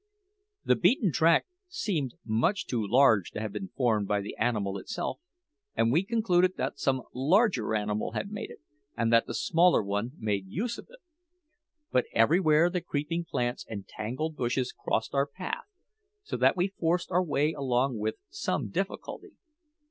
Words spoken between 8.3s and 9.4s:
made it, and that the